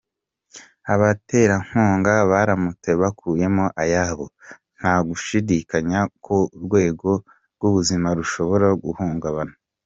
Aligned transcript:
Abaterankunga 0.93 2.13
baramutse 2.31 2.89
bakuyemo 3.01 3.65
ayabo, 3.81 4.25
nta 4.77 4.93
gushidikanya 5.07 5.99
ko 6.25 6.35
urwego 6.55 7.09
rw’ubuzima 7.55 8.07
rushobora 8.17 8.69
guhungabana. 8.83 9.53